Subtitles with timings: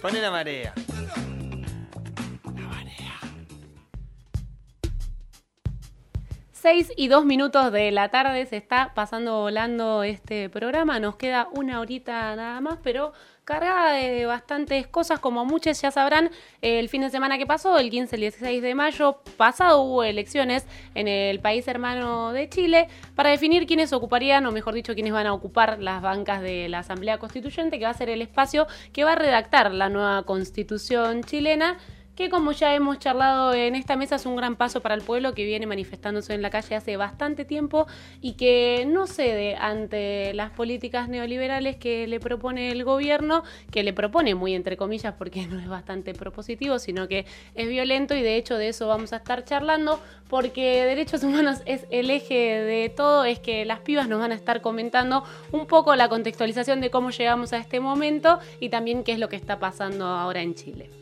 [0.00, 0.72] Pone la marea.
[6.60, 11.00] 6 y 2 minutos de la tarde se está pasando volando este programa.
[11.00, 13.14] Nos queda una horita nada más, pero
[13.50, 15.18] cargada de bastantes cosas.
[15.18, 16.30] Como muchos ya sabrán,
[16.62, 20.66] el fin de semana que pasó, el 15 y 16 de mayo pasado, hubo elecciones
[20.94, 25.26] en el país hermano de Chile para definir quiénes ocuparían, o mejor dicho, quiénes van
[25.26, 29.02] a ocupar las bancas de la Asamblea Constituyente, que va a ser el espacio que
[29.02, 31.76] va a redactar la nueva constitución chilena
[32.14, 35.34] que como ya hemos charlado en esta mesa es un gran paso para el pueblo
[35.34, 37.86] que viene manifestándose en la calle hace bastante tiempo
[38.20, 43.92] y que no cede ante las políticas neoliberales que le propone el gobierno, que le
[43.92, 48.36] propone muy entre comillas porque no es bastante propositivo, sino que es violento y de
[48.36, 53.24] hecho de eso vamos a estar charlando porque derechos humanos es el eje de todo,
[53.24, 57.10] es que las pibas nos van a estar comentando un poco la contextualización de cómo
[57.10, 60.99] llegamos a este momento y también qué es lo que está pasando ahora en Chile.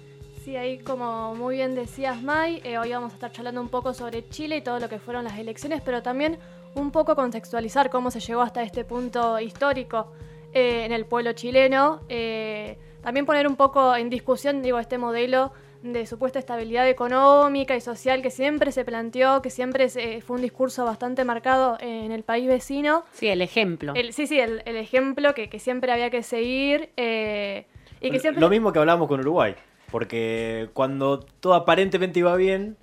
[0.48, 3.92] Sí, ahí como muy bien decías, May, eh, hoy vamos a estar charlando un poco
[3.92, 6.38] sobre Chile y todo lo que fueron las elecciones, pero también
[6.74, 10.10] un poco contextualizar cómo se llegó hasta este punto histórico
[10.54, 12.00] eh, en el pueblo chileno.
[12.08, 17.82] Eh, también poner un poco en discusión, digo, este modelo de supuesta estabilidad económica y
[17.82, 19.90] social que siempre se planteó, que siempre
[20.22, 23.04] fue un discurso bastante marcado en el país vecino.
[23.12, 23.92] Sí, el ejemplo.
[24.12, 26.88] sí, sí, el, ejemplo que, siempre había que seguir.
[26.96, 28.40] y que siempre...
[28.40, 29.54] Lo mismo que hablamos con Uruguay.
[29.90, 32.76] Porque cuando todo aparentemente iba bien,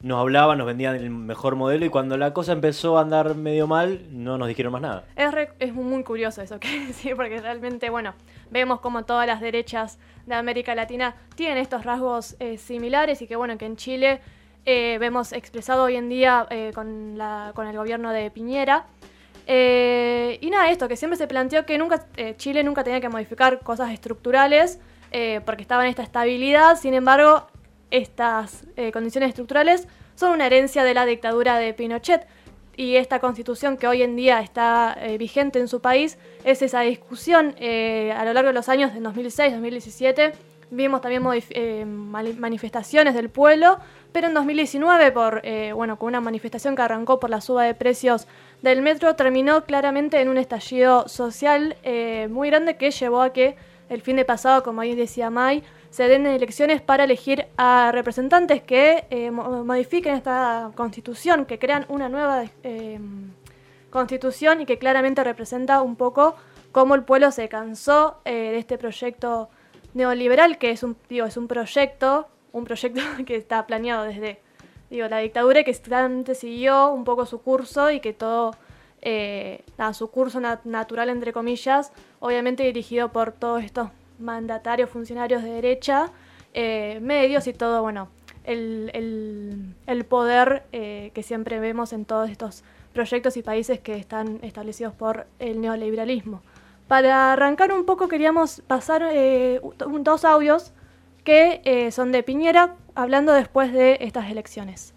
[0.00, 3.66] nos hablaban, nos vendían el mejor modelo y cuando la cosa empezó a andar medio
[3.66, 5.04] mal, no nos dijeron más nada.
[5.16, 8.14] Es, es muy curioso eso que decir, porque realmente, bueno,
[8.50, 13.36] vemos como todas las derechas de América Latina tienen estos rasgos eh, similares y que,
[13.36, 14.20] bueno, que en Chile
[14.64, 18.86] eh, vemos expresado hoy en día eh, con, la, con el gobierno de Piñera.
[19.46, 22.04] y nada, esto, que siempre se planteó que nunca,
[22.36, 24.80] Chile nunca tenía que modificar cosas estructurales,
[25.12, 27.46] eh, porque estaba en esta estabilidad, sin embargo,
[27.90, 32.26] estas eh, condiciones estructurales son una herencia de la dictadura de Pinochet
[32.76, 36.80] y esta constitución que hoy en día está eh, vigente en su país es esa
[36.80, 40.32] discusión a lo largo de los años de 2006, 2017.
[40.70, 41.22] Vimos también
[42.40, 43.78] manifestaciones del pueblo,
[44.12, 45.42] pero en 2019, por,
[45.74, 48.26] bueno, con una manifestación que arrancó por la suba de precios
[48.62, 51.76] del metro, terminó claramente en un estallido social
[52.28, 53.56] muy grande que llevó a que
[53.88, 58.62] el fin de pasado, como ahí decía May, se den elecciones para elegir a representantes
[58.62, 62.98] que eh, modifiquen esta constitución, que crean una nueva eh,
[63.90, 66.36] constitución y que claramente representa un poco
[66.72, 69.48] cómo el pueblo se cansó eh, de este proyecto
[69.94, 74.40] neoliberal, que es un, digo, es un proyecto, un proyecto que está planeado desde
[74.90, 78.54] la dictadura y que antes siguió un poco su curso y que todo
[79.08, 85.50] eh, a su curso natural, entre comillas, obviamente dirigido por todos estos mandatarios, funcionarios de
[85.50, 86.10] derecha,
[86.54, 88.08] eh, medios y todo, bueno,
[88.42, 89.76] el,
[90.08, 95.28] poder eh, que siempre vemos en todos estos proyectos y países que están establecidos por
[95.38, 96.42] el neoliberalismo.
[96.88, 99.08] Para arrancar un poco queríamos pasar
[99.78, 100.72] dos audios
[101.22, 104.95] que son de Piñera, hablando después de estas elecciones.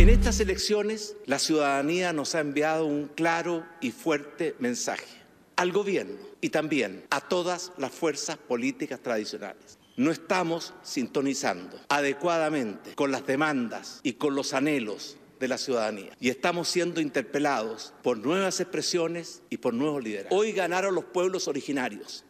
[0.00, 5.04] En estas elecciones, la ciudadanía nos ha enviado un claro y fuerte mensaje
[5.56, 9.78] al gobierno y también a todas las fuerzas políticas tradicionales.
[9.98, 16.16] No estamos sintonizando adecuadamente con las demandas y con los anhelos de la ciudadanía.
[16.18, 20.40] Y estamos siendo interpelados por nuevas expresiones y por nuevos liderazgos.
[20.40, 22.24] Hoy ganaron los pueblos originarios,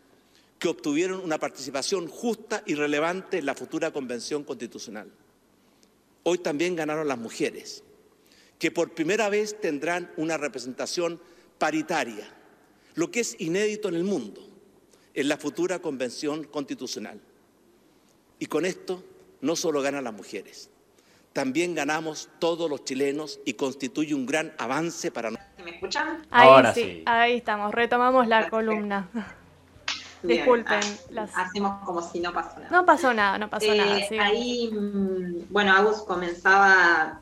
[0.59, 5.09] que obtuvieron una participación justa y relevante en la futura convención constitucional.
[6.23, 7.83] Hoy también ganaron las mujeres,
[8.59, 11.21] que por primera vez tendrán una representación
[11.59, 12.29] paritaria,
[12.95, 14.47] lo que es inédito en el mundo,
[15.15, 17.21] en la futura convención constitucional.
[18.39, 19.03] Y con esto
[19.41, 20.71] no solo ganan las mujeres,
[21.33, 25.65] también ganamos todos los chilenos y constituye un gran avance para nosotros.
[25.65, 26.27] ¿Me escuchan?
[26.31, 29.09] Ahí sí, ahí estamos, retomamos la columna.
[30.23, 30.81] Disculpen.
[31.17, 32.71] Ah, hacemos como si no pasó nada.
[32.71, 33.99] No pasó nada, no pasó nada.
[33.99, 37.21] Eh, ahí, mm, bueno, Agus comenzaba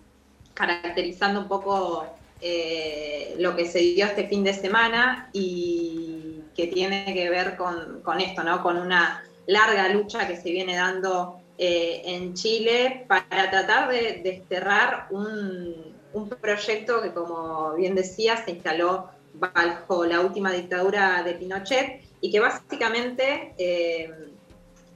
[0.55, 2.06] caracterizando un poco
[2.41, 8.21] eh, lo que se dio este fin de semana y que tiene que ver con,
[8.21, 8.62] esto, ¿no?
[8.62, 15.06] Con una larga lucha que se viene dando eh, en Chile para tratar de desterrar
[15.11, 22.07] un, un proyecto que, como bien decía, se instaló bajo la última dictadura de Pinochet
[22.20, 24.12] y que básicamente eh,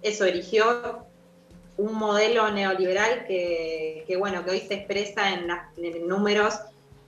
[0.02, 1.06] eso erigió
[1.76, 5.48] un modelo neoliberal que, bueno, que hoy se expresa en,
[6.06, 6.54] números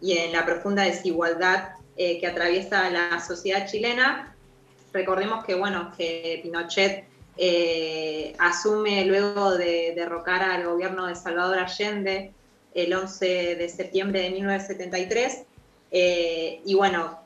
[0.01, 4.35] y en la profunda desigualdad eh, que atraviesa la sociedad chilena.
[4.93, 7.05] Recordemos que, bueno, que Pinochet
[7.37, 12.33] eh, asume luego de derrocar al gobierno de Salvador Allende
[12.75, 15.43] el 11 de septiembre de 1973.
[15.91, 17.24] y bueno,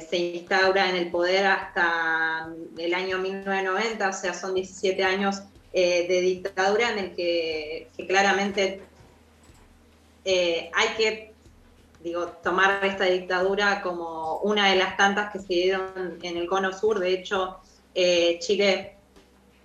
[0.00, 2.48] se instaura en el poder hasta
[2.78, 5.42] el año 1990, o sea, son 17 años
[5.72, 8.80] de dictadura en el que, claramente
[10.24, 11.36] hay que
[12.06, 16.72] digo, tomar esta dictadura como una de las tantas que se dieron en el cono
[16.72, 17.00] sur.
[17.00, 17.58] De hecho,
[17.96, 18.94] eh, Chile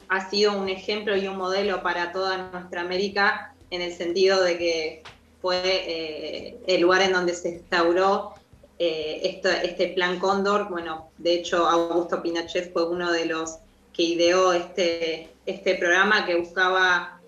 [0.09, 4.57] ha sido un ejemplo y un modelo para toda nuestra América en el sentido de
[4.57, 5.03] que
[5.41, 8.33] fue eh, el lugar en donde se instauró
[8.83, 10.69] eh, este plan Cóndor.
[10.69, 13.57] Bueno, de hecho, Augusto Pinochet fue uno de los
[13.93, 17.19] que ideó este, este programa que buscaba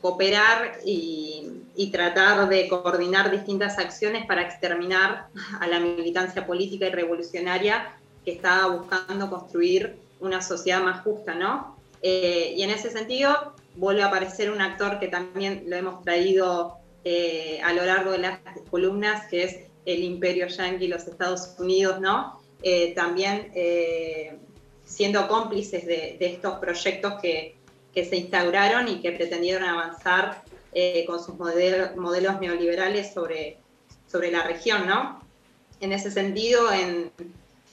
[0.00, 1.48] cooperar y,
[1.92, 5.26] tratar de coordinar distintas acciones para exterminar
[5.60, 7.92] a la militancia política y revolucionaria
[8.24, 11.76] que estaba buscando construir una sociedad más justa, ¿no?
[12.02, 16.76] Eh, y en ese sentido vuelve a aparecer un actor que también lo hemos traído
[17.04, 18.38] eh, a lo largo de las
[18.70, 22.40] columnas, que es el imperio yanqui, los Estados Unidos, ¿no?
[22.62, 23.50] Eh, también
[24.84, 27.56] siendo cómplices de, de, estos proyectos que,
[27.94, 30.42] que se instauraron y que pretendieron avanzar
[30.74, 33.58] eh, con sus modelos neoliberales sobre,
[34.10, 35.20] sobre la región, ¿no?
[35.80, 37.10] En ese sentido, en,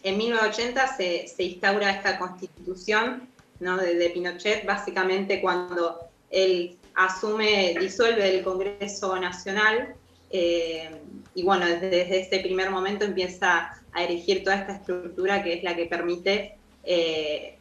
[0.04, 3.30] en 1980 se, se, instaura esta constitución
[3.60, 3.78] ¿no?
[3.78, 6.00] de, Pinochet, básicamente cuando
[6.32, 9.96] él asume, disuelve el Congreso Nacional
[10.30, 10.90] eh,
[11.34, 15.76] y bueno, desde, ese primer momento empieza a erigir toda esta estructura que es la
[15.76, 17.58] que permite eh,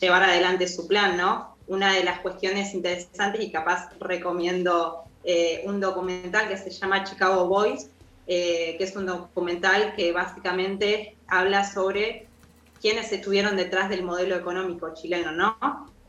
[0.00, 1.56] llevar adelante su plan, ¿no?
[1.68, 7.46] una de las cuestiones interesantes y capaz recomiendo eh, un documental que se llama Chicago
[7.46, 7.88] Boys,
[8.26, 12.26] que es un documental que básicamente habla sobre
[12.80, 15.56] quiénes estuvieron detrás del modelo económico chileno, ¿no?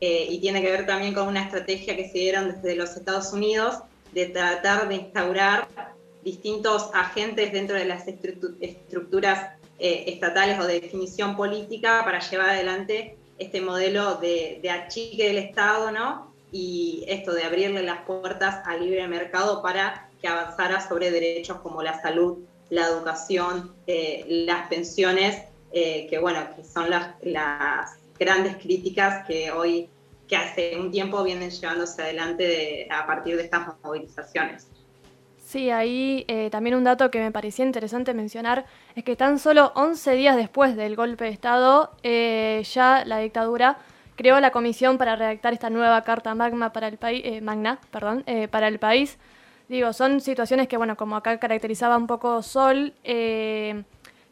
[0.00, 3.78] Y tiene que ver también con una estrategia que se dieron desde los Estados Unidos
[4.12, 5.68] de tratar de instaurar
[6.24, 13.60] distintos agentes dentro de las estructuras estatales o de definición política para llevar adelante este
[13.60, 16.32] modelo de, achique del Estado, ¿no?
[16.52, 21.82] Y esto de abrirle las puertas al libre mercado para que avanzara sobre derechos como
[21.82, 22.38] la salud,
[22.70, 25.42] la educación, eh, las pensiones,
[25.72, 29.88] eh, que bueno, que son las, grandes críticas que hoy,
[30.28, 34.68] que hace un tiempo vienen llevándose adelante a partir de estas movilizaciones.
[35.54, 38.66] Sí, ahí eh, también un dato que me parecía interesante mencionar
[38.96, 43.78] es que tan solo 11 días después del golpe de Estado, eh, ya la dictadura
[44.16, 48.24] creó la comisión para redactar esta nueva carta magma para el país, eh, magna, perdón,
[48.50, 49.16] para el país.
[49.68, 53.84] Digo, son situaciones que, bueno, como acá caracterizaba un poco Sol, que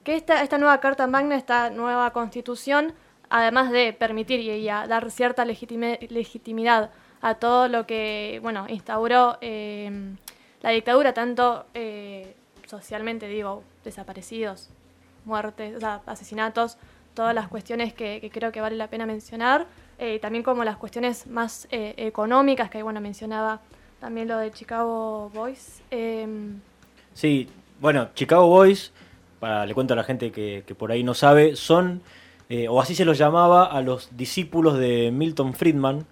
[0.04, 2.94] esta, esta nueva carta magna, esta nueva constitución,
[3.30, 6.90] además de permitir y, dar cierta legitimidad
[7.20, 9.38] a todo lo que, bueno, instauró
[10.62, 12.34] la dictadura, tanto eh,
[12.66, 14.70] socialmente, digo, desaparecidos,
[15.24, 16.78] muertes, o sea, asesinatos,
[17.14, 19.66] todas las cuestiones que, creo que vale la pena mencionar,
[19.98, 23.60] eh, también como las cuestiones más eh, económicas, que bueno, mencionaba
[24.00, 25.82] también lo de Chicago Boys.
[25.90, 26.60] Em,
[27.12, 27.48] sí,
[27.80, 28.92] bueno, Chicago Boys,
[29.40, 32.02] para le cuento a la gente que, que por ahí no sabe, son,
[32.68, 36.04] o así se los llamaba, a los discípulos de Milton Friedman,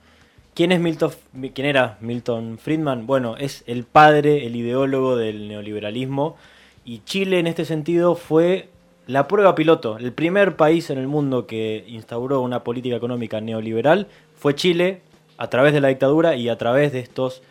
[0.61, 1.11] ¿Quién, es Milton,
[1.55, 3.07] ¿Quién era Milton Friedman?
[3.07, 6.37] Bueno, es el padre, el ideólogo del neoliberalismo.
[6.85, 8.69] Y Chile en este sentido fue
[9.07, 9.97] la prueba piloto.
[9.97, 15.01] El primer país en el mundo que instauró una política económica neoliberal fue Chile
[15.39, 17.43] a través de la dictadura y a través de estos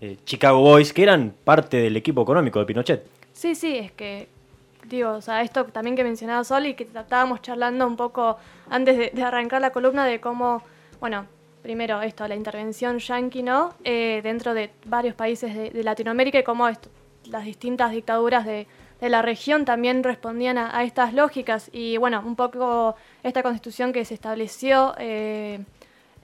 [0.00, 3.04] eh, Chicago Boys que eran parte del equipo económico de Pinochet.
[3.32, 4.28] Sí, sí, es que
[4.86, 8.38] digo, o sea, esto también que mencionaba Sol y que estábamos charlando un poco
[8.70, 10.62] antes de, de arrancar la columna de cómo,
[11.00, 11.26] bueno,
[11.62, 13.74] primero esto, la intervención yanqui, ¿no?
[13.84, 18.66] Eh, dentro de varios países de, Latinoamérica y cómo las distintas dictaduras de,
[19.00, 21.70] la región también respondían a, estas lógicas.
[21.72, 25.64] Y bueno, un poco esta constitución que se estableció eh,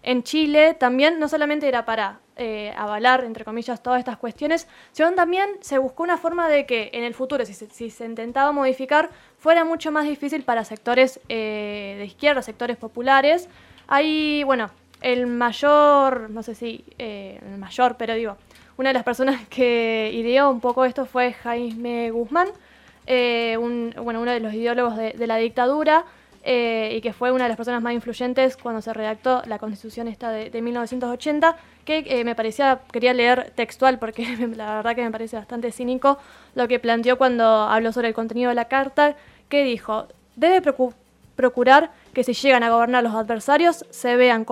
[0.05, 5.13] en Chile también no solamente era para eh, avalar, entre comillas, todas estas cuestiones, sino
[5.15, 8.53] también se buscó una forma de que en el futuro, si se, si se intentaba
[8.53, 13.49] modificar, fuera mucho más difícil para sectores de izquierda, sectores populares.
[13.89, 18.37] Hay, bueno, el mayor, no sé si eh, el mayor, pero digo,
[18.79, 22.49] una de las personas que ideó un poco esto fue Jaime Guzmán,
[23.07, 26.05] eh, bueno, uno de los ideólogos de, la dictadura,
[26.45, 30.07] eh, y que fue una de las personas más influyentes cuando se redactó la constitución
[30.09, 35.11] esta de, 1980, que eh, me parecía, quería leer textual porque la verdad que me
[35.11, 36.19] parece bastante cínico
[36.55, 39.17] lo que planteó cuando habló sobre el contenido de la carta,
[39.49, 40.63] que dijo, debe
[41.35, 44.45] procurar que si llegan a gobernar los adversarios se vean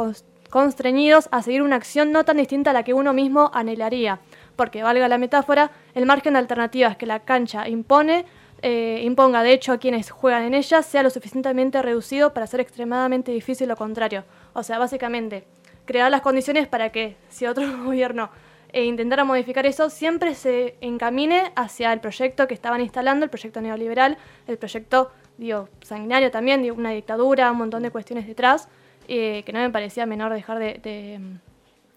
[0.56, 4.20] constreñidos a seguir una acción no tan distinta a la que uno mismo anhelaría,
[4.56, 8.25] porque, valga la metáfora, el margen de alternativas que la cancha impone
[8.62, 12.60] eh, imponga de hecho a quienes juegan en ella sea lo suficientemente reducido para ser
[12.60, 14.25] extremadamente difícil lo contrario.
[14.54, 15.44] O sea, básicamente,
[15.84, 18.30] crear las condiciones para que si otro gobierno
[18.72, 23.60] eh, intentara modificar eso, siempre se encamine hacia el proyecto que estaban instalando, el proyecto
[23.60, 28.70] neoliberal, el proyecto digo, sanguinario también, digo, una dictadura, un montón de cuestiones detrás,
[29.08, 31.20] eh, que no me parecía menor dejar de,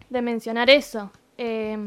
[0.10, 1.12] de, mencionar eso.
[1.38, 1.78] Eh,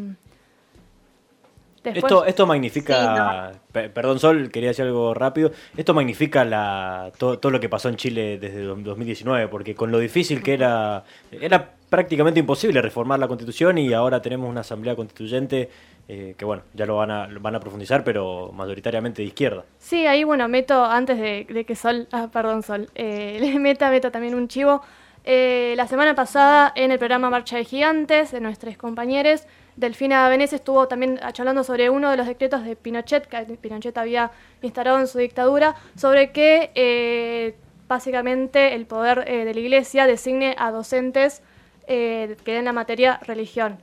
[1.85, 7.69] esto, esto magnifica, perdón Sol, quería decir algo rápido, esto magnifica la, todo, lo que
[7.69, 11.03] pasó en Chile desde 2019, porque con lo difícil que era,
[11.33, 15.71] era prácticamente imposible reformar la constitución y ahora tenemos una asamblea constituyente
[16.09, 19.65] eh, que bueno, ya lo van a, van a profundizar, pero mayoritariamente de izquierda.
[19.79, 24.11] Sí, ahí bueno, meto antes de, que Sol, ah, perdón Sol, eh, le meta, meto
[24.11, 24.83] también un chivo.
[25.25, 29.45] Eh, la semana pasada en el programa Marcha de Gigantes de nuestros compañeros,
[29.77, 34.33] Delfina Venez estuvo también charlando sobre uno de los decretos de Pinochet, que Pinochet había
[34.63, 37.55] instalado en su dictadura, sobre que eh,
[37.87, 41.43] básicamente el poder eh, de la Iglesia designe a docentes
[41.87, 43.77] que den la materia religión.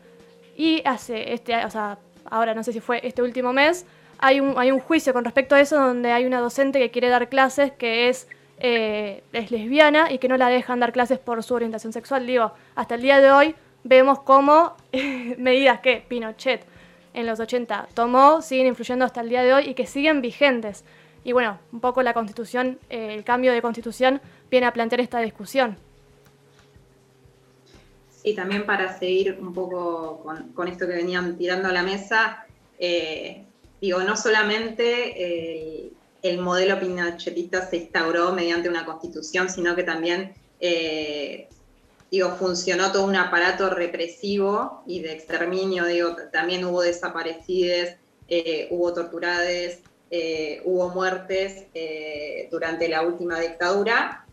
[0.57, 3.85] Y hace este, o sea, ahora no sé si fue este último mes,
[4.17, 7.09] hay un, hay un juicio con respecto a eso donde hay una docente que quiere
[7.09, 8.27] dar clases que es,
[8.59, 12.27] es lesbiana y que no la dejan dar clases por su orientación sexual.
[12.27, 14.75] Digo, hasta el día de hoy vemos cómo
[15.37, 16.65] medidas que Pinochet
[17.13, 20.83] en los 80 tomó siguen influyendo hasta el día de hoy y que siguen vigentes.
[21.23, 25.19] Y bueno, un poco la constitución, eh, el cambio de constitución viene a plantear esta
[25.19, 25.77] discusión.
[28.09, 30.23] Sí, también para seguir un poco
[30.53, 32.45] con, esto que venían tirando a la mesa,
[32.77, 33.45] eh,
[33.79, 35.91] digo, no solamente
[36.39, 41.47] modelo pinochetista se instauró mediante una constitución, sino que también eh,
[42.11, 47.95] digo, funcionó todo un aparato represivo y de exterminio, digo, también hubo desaparecidas,
[48.27, 49.79] eh, hubo torturades,
[50.11, 51.65] eh, hubo muertes
[52.51, 54.25] durante la última dictadura.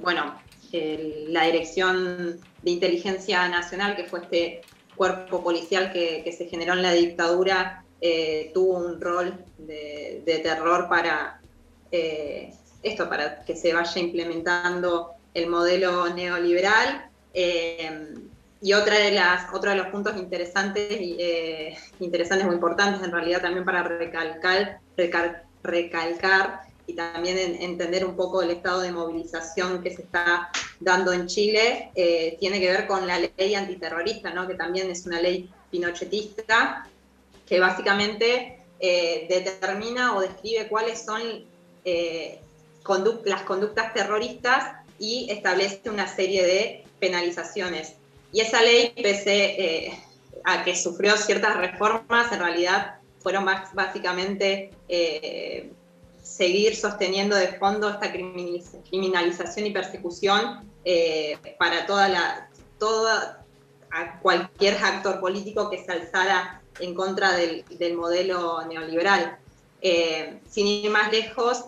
[0.00, 0.40] bueno,
[0.72, 4.62] la Dirección de Inteligencia Nacional, que fue este
[4.94, 7.84] cuerpo policial que, se generó en la dictadura,
[8.52, 11.40] tuvo un rol de, terror para
[11.90, 17.10] esto, para que se vaya implementando el modelo neoliberal.
[17.34, 18.14] Eh,
[18.62, 23.42] y otra de las, otro de los puntos interesantes, eh, interesantes o importantes en realidad
[23.42, 24.80] también para recalcar,
[25.62, 30.48] recalcar y también entender un poco el estado de movilización que se está
[30.80, 34.46] dando en Chile, eh, tiene que ver con la ley antiterrorista, ¿no?
[34.48, 36.88] que también es una ley pinochetista,
[37.46, 41.44] que básicamente determina o describe cuáles son
[43.24, 47.94] las conductas terroristas y establece una serie de penalizaciones.
[48.32, 49.98] Y esa ley, pese eh,
[50.44, 55.72] a que sufrió ciertas reformas, en realidad fueron más, básicamente eh,
[56.22, 63.44] seguir sosteniendo de fondo esta criminalización y persecución eh, para toda la, toda,
[63.90, 69.38] a cualquier actor político que se alzara en contra del, del modelo neoliberal.
[70.48, 71.64] sin ir más lejos,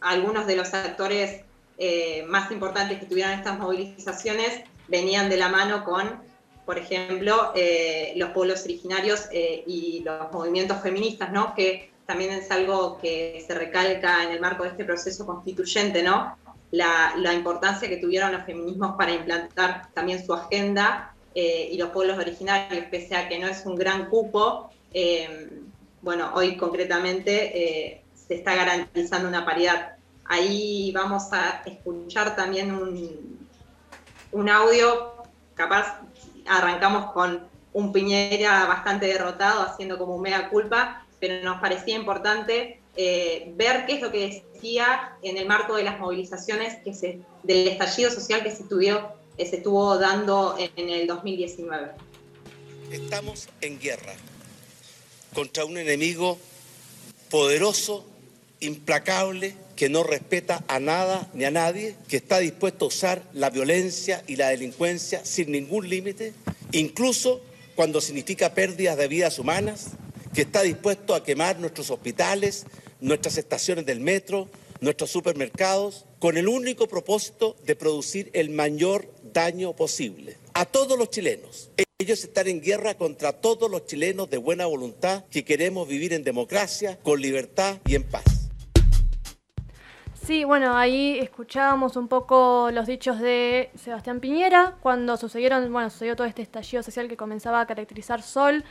[0.00, 1.42] algunos de los actores
[1.80, 6.20] eh, más importantes que tuvieron estas movilizaciones venían de la mano con,
[6.66, 11.54] por ejemplo, eh, los pueblos originarios eh, y los movimientos feministas, ¿no?
[11.54, 16.36] que también es algo que se recalca en el marco de este proceso constituyente, ¿no?
[16.72, 21.14] la, la importancia que tuvieron los feminismos para implantar también su agenda
[21.70, 24.70] y los pueblos originarios, pese a que no es un gran cupo,
[26.02, 29.96] bueno, hoy concretamente se está garantizando una paridad.
[30.26, 32.70] Ahí vamos a escuchar también
[34.30, 35.14] un, audio,
[35.54, 36.00] capaz
[36.46, 42.80] arrancamos con un Piñera bastante derrotado, haciendo como un mega culpa, pero nos parecía importante
[42.94, 47.20] eh, ver qué es lo que decía en el marco de las movilizaciones que se,
[47.42, 49.14] del estallido social que se, estuvo,
[49.46, 51.92] se estuvo dando en el 2019.
[52.90, 54.14] Estamos en guerra
[55.34, 56.38] contra un enemigo
[57.30, 58.04] poderoso,
[58.60, 63.50] implacable, que no respeta a nada ni a nadie, que está dispuesto a usar la
[63.50, 66.32] violencia y la delincuencia sin ningún límite,
[66.72, 67.40] incluso
[67.76, 69.90] cuando significa pérdidas de vidas humanas,
[70.34, 72.66] que está dispuesto a quemar nuestros hospitales,
[73.00, 74.48] nuestras estaciones del metro,
[74.80, 81.10] nuestros supermercados con el único propósito de producir el mayor daño posible a todos los
[81.10, 81.70] chilenos.
[81.98, 86.22] Ellos están en guerra contra todos los chilenos de buena voluntad que queremos vivir en
[86.24, 88.50] democracia, con libertad y en paz.
[90.24, 96.16] Sí, bueno, ahí escuchábamos un poco los dichos de Sebastián Piñera cuando sucedieron, bueno, sucedió
[96.16, 98.62] todo este estallido social que comenzaba a caracterizar Sol.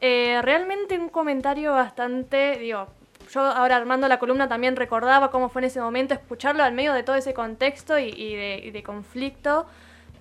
[0.00, 2.88] Eh, realmente un comentario bastante, digo,
[3.30, 6.92] yo ahora armando la columna también recordaba cómo fue en ese momento escucharlo al medio
[6.92, 9.66] de todo ese contexto y, de, conflicto.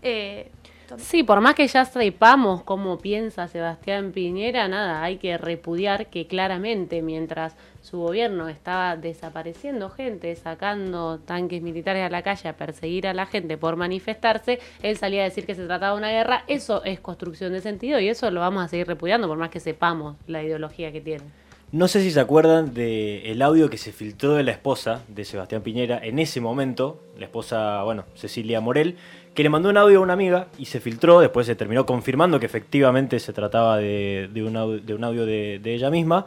[0.01, 0.49] Eh,
[0.97, 6.27] sí, por más que ya sepamos cómo piensa Sebastián Piñera, nada, hay que repudiar que
[6.27, 13.07] claramente mientras su gobierno estaba desapareciendo gente, sacando tanques militares a la calle a perseguir
[13.07, 16.43] a la gente por manifestarse, él salía a decir que se trataba de una guerra,
[16.47, 19.59] eso es construcción de sentido y eso lo vamos a seguir repudiando por más que
[19.59, 21.40] sepamos la ideología que tiene.
[21.71, 25.61] No sé si se acuerdan del audio que se filtró de la esposa de Sebastián
[25.61, 28.97] Piñera en ese momento, la esposa, bueno, Cecilia Morel,
[29.33, 32.41] que le mandó un audio a una amiga y se filtró, después se terminó confirmando
[32.41, 36.25] que efectivamente se trataba de, un, audio, de, ella misma,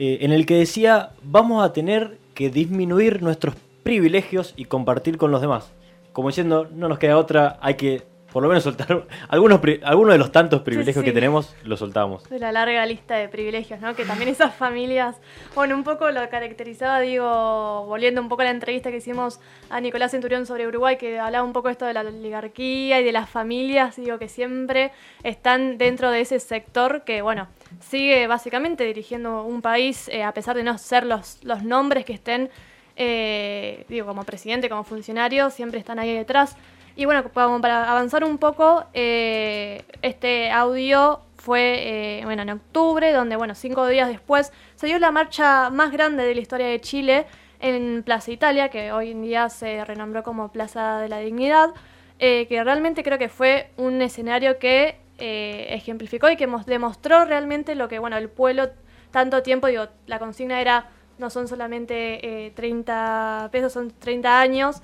[0.00, 3.54] eh, en el que decía, vamos a tener que disminuir nuestros
[3.84, 5.70] privilegios y compartir con los demás.
[6.12, 10.18] Como diciendo, no nos queda otra, hay que por lo menos soltar algunos, algunos de
[10.18, 12.28] los tantos privilegios que tenemos, los soltamos.
[12.28, 13.94] De la larga lista de privilegios, ¿no?
[13.94, 15.16] Que también esas familias,
[15.54, 19.80] bueno, un poco lo caracterizaba, digo, volviendo un poco a la entrevista que hicimos a
[19.80, 23.28] Nicolás Centurión sobre Uruguay, que hablaba un poco esto de la oligarquía y de las
[23.28, 27.48] familias, digo, que siempre están dentro de ese sector que, bueno,
[27.80, 32.12] sigue básicamente dirigiendo un país, eh, a pesar de no ser los, los nombres que
[32.12, 32.50] estén,
[32.96, 36.56] eh, digo, como presidente, como funcionario, siempre están ahí detrás.
[37.00, 43.36] Y bueno, para avanzar un poco, eh, este audio fue eh, bueno, en octubre, donde
[43.36, 47.24] bueno, cinco días después se dio la marcha más grande de la historia de Chile
[47.58, 51.70] en Plaza Italia, que hoy en día se renombró como Plaza de la Dignidad,
[52.18, 57.88] eh, que realmente creo que fue un escenario que ejemplificó y que demostró realmente lo
[57.88, 58.68] que bueno, el pueblo
[59.10, 64.82] tanto tiempo, digo, la consigna era no son solamente 30 pesos, son 30 años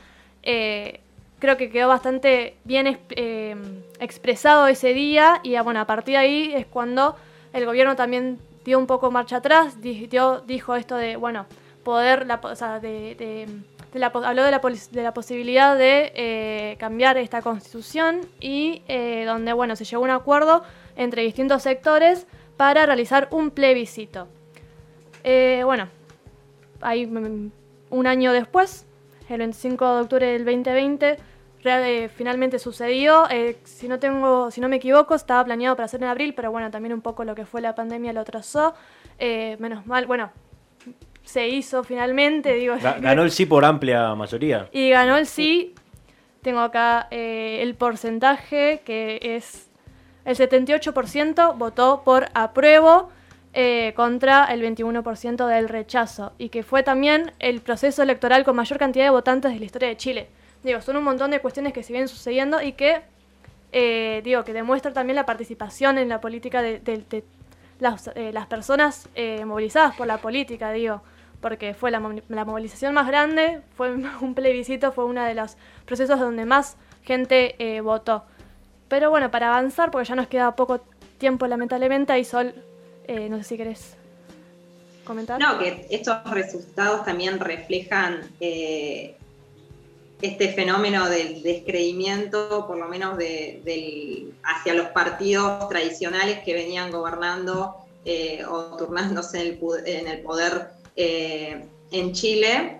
[1.38, 3.56] creo que quedó bastante bien eh,
[4.00, 7.16] expresado ese día y ah, bueno, a partir de ahí es cuando
[7.52, 11.46] el gobierno también dio un poco marcha atrás, dijo esto de, bueno,
[11.84, 13.46] poder, la, o sea, de,
[13.94, 19.52] la, habló de la, de la posibilidad de eh, cambiar esta constitución y eh, donde,
[19.52, 20.64] bueno, se llegó a un acuerdo
[20.96, 24.26] entre distintos sectores para realizar un plebiscito.
[25.22, 25.88] bueno,
[26.80, 27.50] ahí mm,
[27.90, 28.86] un año después
[29.28, 31.16] el 25 de octubre del 2020
[31.66, 33.28] eh, finalmente sucedió.
[33.30, 36.50] Eh, si no tengo, si no me equivoco, estaba planeado para hacer en abril, pero
[36.50, 38.74] bueno, también un poco lo que fue la pandemia lo trazó.
[39.18, 40.30] Eh, menos mal, bueno,
[41.24, 42.54] se hizo finalmente.
[42.54, 44.68] Digo, ganó el sí por amplia mayoría.
[44.72, 45.74] Y ganó el sí.
[46.42, 49.68] Tengo acá el porcentaje que es
[50.24, 53.10] el 78% votó por apruebo.
[53.94, 59.06] Contra el 21% del rechazo y que fue también el proceso electoral con mayor cantidad
[59.06, 60.28] de votantes de la historia de Chile.
[60.66, 63.02] Digo, son un montón de cuestiones que se vienen sucediendo y que,
[63.70, 67.22] eh, digo, que demuestran también la participación en la política de,
[67.78, 71.02] las, eh, las, personas eh, movilizadas por la política, digo,
[71.40, 76.18] porque fue la, la, movilización más grande, fue un plebiscito, fue uno de los procesos
[76.18, 78.24] donde más gente votó.
[78.88, 80.80] Pero bueno, para avanzar, porque ya nos queda poco
[81.18, 82.54] tiempo lamentablemente, ahí Sol,
[83.08, 83.94] no sé si querés
[85.04, 85.40] comentar.
[85.40, 88.20] No, que estos resultados también reflejan
[90.20, 97.76] este fenómeno del descreimiento, por lo menos de, hacia los partidos tradicionales que venían gobernando
[98.04, 102.78] eh, o turnándose en el, poder eh, en Chile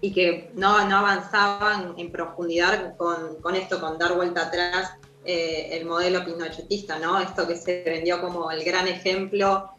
[0.00, 4.92] y que no, avanzaban en profundidad con, esto, con dar vuelta atrás
[5.24, 7.20] eh, el modelo pinochetista, ¿no?
[7.20, 9.70] Esto que se vendió como el gran ejemplo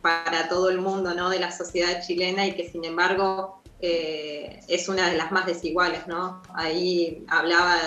[0.00, 1.28] para todo el mundo, ¿no?
[1.28, 6.06] De la sociedad chilena y que sin embargo eh, es una de las más desiguales,
[6.08, 6.42] ¿no?
[6.54, 7.78] Ahí hablaba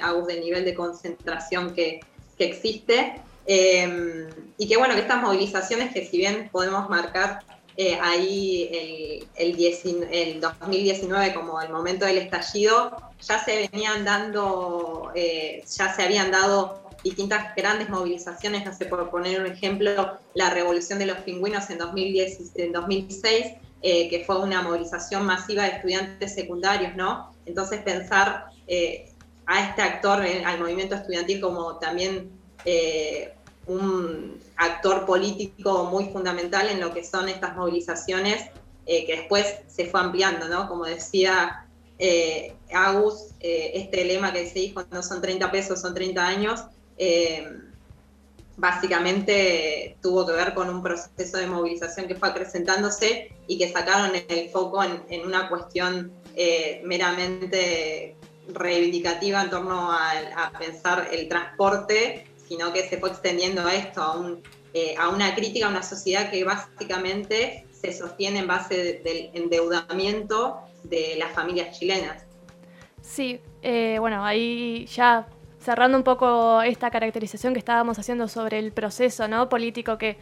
[0.00, 2.00] Agus del nivel de concentración que,
[2.38, 3.20] existe.
[3.46, 7.44] Eh, y que bueno, que estas movilizaciones que si bien podemos marcar
[7.76, 9.56] eh, ahí el,
[10.10, 16.82] el, 2019 como el momento del estallido, ya se venían dando, ya se habían dado
[17.02, 21.78] distintas grandes movilizaciones, no sé, por poner un ejemplo, la revolución de los pingüinos en,
[21.78, 23.46] 2010, en 2006,
[23.82, 27.34] eh, que fue una movilización masiva de estudiantes secundarios, ¿no?
[27.46, 29.10] Entonces pensar eh,
[29.46, 32.30] a este actor, eh, al movimiento estudiantil, como también
[33.66, 38.50] un actor político muy fundamental en lo que son estas movilizaciones,
[38.84, 40.68] que después se fue ampliando, ¿no?
[40.68, 41.66] Como decía
[42.72, 46.64] Agus, este lema que se dijo, no son 30 pesos, son 30 años,
[48.56, 54.12] básicamente tuvo que ver con un proceso de movilización que fue acrecentándose y que sacaron
[54.28, 58.16] el foco en, una cuestión eh, meramente
[58.48, 64.18] reivindicativa en torno a, pensar el transporte, sino que se fue extendiendo a esto, a,
[64.18, 64.42] un,
[64.74, 70.58] eh, a una crítica a una sociedad que básicamente se sostiene en base del endeudamiento
[70.82, 72.26] de las familias chilenas.
[73.00, 75.26] Sí, eh, bueno, ahí ya
[75.60, 79.48] cerrando un poco esta caracterización que estábamos haciendo sobre el proceso ¿no?
[79.48, 80.18] político que,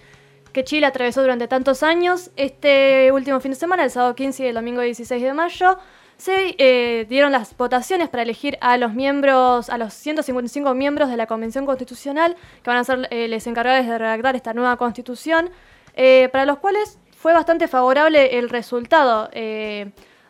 [0.52, 4.46] que Chile atravesó durante tantos años, este último fin de semana, el sábado 15 y
[4.46, 5.78] el domingo 16 de mayo,
[6.20, 11.16] se eh, dieron las votaciones para elegir a los miembros, a los 155 miembros de
[11.16, 15.50] la Convención Constitucional, que van a ser eh, les encargados de redactar esta nueva constitución,
[15.94, 19.30] eh, para los cuales fue bastante favorable el resultado.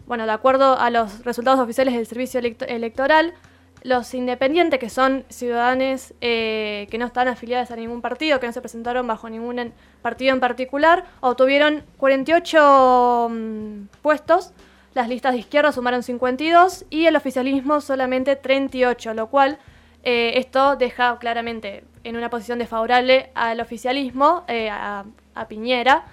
[0.06, 3.34] bueno, de acuerdo a los resultados oficiales del servicio electoral,
[3.82, 8.52] los independientes, que son ciudadanos eh, que no están afiliados a ningún partido, que no
[8.52, 9.72] se presentaron bajo ningún
[10.02, 14.52] partido en particular, obtuvieron 48 mm, puestos.
[14.94, 19.58] Las listas de izquierda sumaron 52 y el oficialismo solamente 38, lo cual
[20.02, 25.04] eh, esto deja claramente en una posición desfavorable al oficialismo, eh, a,
[25.48, 26.04] Piñera,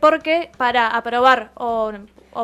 [0.00, 1.92] porque para aprobar o,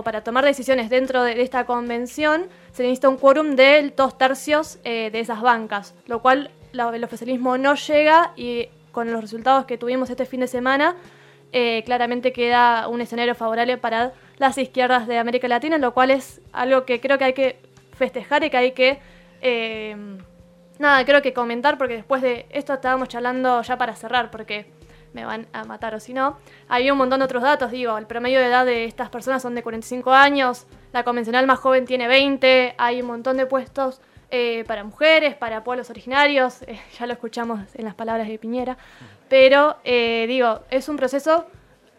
[0.02, 5.10] para tomar decisiones dentro de esta convención, se necesita un quórum de dos tercios eh,
[5.12, 10.08] de esas bancas, lo cual el oficialismo no llega y con los resultados que tuvimos
[10.08, 10.96] este fin de semana,
[11.52, 16.40] eh, claramente queda un escenario favorable para las izquierdas de América Latina, lo cual es
[16.52, 17.60] algo que creo que hay que
[17.96, 18.98] festejar y que hay que...
[19.40, 19.96] Eh,
[20.80, 24.66] nada, creo que comentar porque después de esto estábamos charlando ya para cerrar, porque
[25.12, 26.38] me van a matar o si no.
[26.68, 29.54] Había un montón de otros datos, digo, el promedio de edad de estas personas son
[29.54, 34.00] de 45 años, la convencional más joven tiene 20, hay un montón de puestos
[34.32, 38.76] eh, para mujeres, para pueblos originarios, eh, ya lo escuchamos en las palabras de Piñera,
[39.28, 41.46] pero eh, digo, es un proceso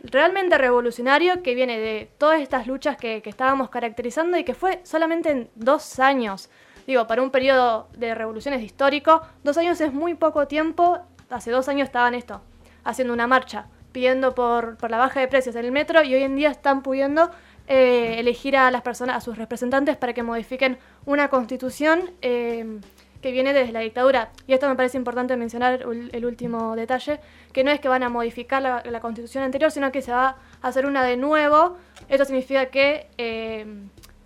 [0.03, 5.31] realmente revolucionario que viene de todas estas luchas que, estábamos caracterizando y que fue solamente
[5.31, 6.49] en dos años.
[6.85, 10.99] Digo, para un periodo de revoluciones histórico, dos años es muy poco tiempo.
[11.29, 12.41] Hace dos años estaban esto,
[12.83, 16.23] haciendo una marcha, pidiendo por, por la baja de precios en el metro y hoy
[16.23, 17.31] en día están pudiendo
[17.65, 22.81] eh, elegir a las personas, a sus representantes para que modifiquen una constitución eh,
[23.23, 24.29] que viene desde la dictadura.
[24.45, 25.81] Y esto me parece importante mencionar
[26.11, 27.19] el último detalle,
[27.51, 30.67] que no es que van a modificar la, constitución anterior, sino que se va a
[30.67, 31.77] hacer una de nuevo.
[32.07, 33.65] Esto significa que eh,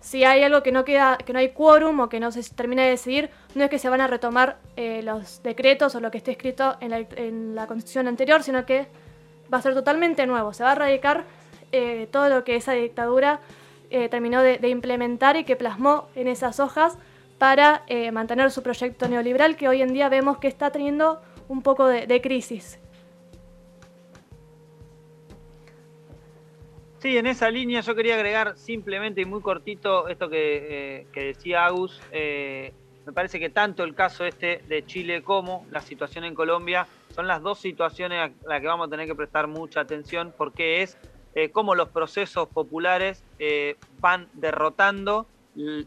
[0.00, 2.82] si hay algo que no queda, que no hay quórum o que no se termina
[2.82, 6.32] de decidir, no es que se van a retomar los decretos o lo que esté
[6.32, 8.88] escrito en la, en la constitución anterior, sino que
[9.52, 10.52] va a ser totalmente nuevo.
[10.52, 11.24] Se va a radicar
[11.72, 13.40] eh, todo lo que esa dictadura
[13.90, 16.98] eh, terminó de, implementar y que plasmó en esas hojas
[17.38, 21.62] para eh, mantener su proyecto neoliberal que hoy en día vemos que está teniendo un
[21.62, 22.78] poco de, crisis.
[26.98, 32.02] Sí, en esa línea yo quería agregar simplemente y muy cortito esto que, decía Agus.
[32.12, 37.26] me parece que tanto el caso este de Chile como la situación en Colombia son
[37.26, 40.98] las dos situaciones a las que vamos a tener que prestar mucha atención porque es
[41.34, 45.26] eh, cómo los procesos populares eh, van derrotando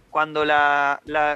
[0.09, 0.43] cuando,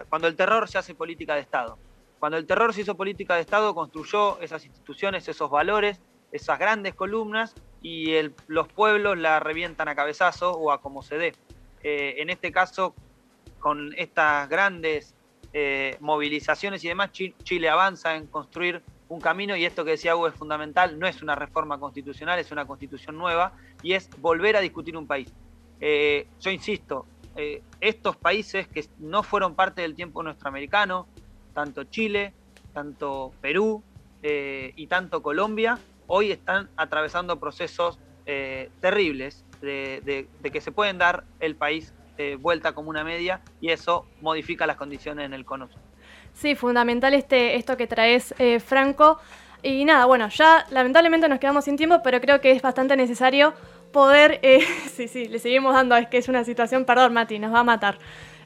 [0.10, 1.78] cuando el terror se hace política de Estado.
[2.20, 6.96] Cuando el terror se hizo política de Estado, construyó esas instituciones, esos valores, esas grandes
[6.96, 8.14] columnas y
[8.48, 11.34] los pueblos la revientan a cabezazo o a como se dé.
[11.84, 12.96] Eh, en este caso,
[13.60, 15.14] con estas grandes
[16.02, 20.36] movilizaciones y demás, Chile avanza en construir un camino y esto que decía Hugo es
[20.36, 24.98] fundamental, no es una reforma constitucional, es una constitución nueva y es volver a discutir
[24.98, 25.32] un país.
[25.80, 31.08] Eh, yo insisto, eh, estos países que no fueron parte del tiempo nuestro americano,
[31.54, 32.34] tanto Chile,
[32.74, 33.84] tanto Perú
[34.24, 38.00] eh, y tanto Colombia, hoy están atravesando procesos
[38.82, 41.94] terribles de, que se pueden dar el país
[42.40, 45.70] vuelta como una media y eso modifica las condiciones en el cono
[46.36, 49.20] Sí, fundamental este, esto que traes, eh, Franco.
[49.64, 53.54] Y nada, bueno, ya lamentablemente nos quedamos sin tiempo, pero creo que es bastante necesario
[53.96, 54.40] poder...
[54.44, 54.60] Eh,
[54.94, 57.64] sí, sí, le seguimos dando, es que es una situación, perdón Mati, nos va a
[57.64, 57.98] matar.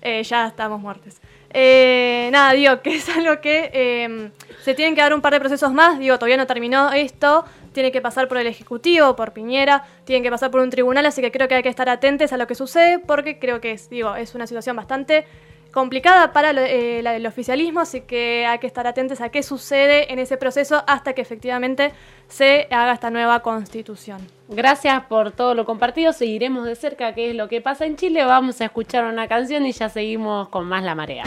[0.02, 1.16] Eh, ya estamos muertos.
[1.52, 4.32] nada, digo, que es algo que em,
[4.64, 7.92] se tienen que dar un par de procesos más, digo, todavía no terminó esto, tiene
[7.92, 11.32] que pasar por el Ejecutivo, por Piñera, tienen que pasar por un tribunal, así que
[11.32, 14.16] creo que hay que estar atentos a lo que sucede, porque creo que es, digo,
[14.16, 15.26] es una situación bastante
[15.72, 20.20] complicada para eh, el oficialismo, así que hay que estar atentos a qué sucede en
[20.20, 21.94] ese proceso hasta que efectivamente
[22.28, 24.20] se haga esta nueva constitución.
[24.48, 28.26] Gracias por todo lo compartido, seguiremos de cerca qué es lo que pasa en Chile,
[28.26, 31.24] vamos a escuchar una canción y ya seguimos con más La Marea.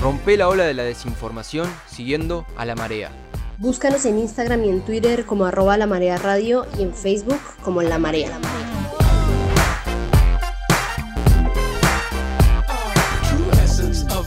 [0.00, 3.10] Rompe la ola de la desinformación siguiendo a La Marea.
[3.58, 7.82] Búscanos en Instagram y en Twitter como arroba La Marea Radio y en Facebook como
[7.82, 8.38] La Marea.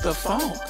[0.08, 0.68] the funk.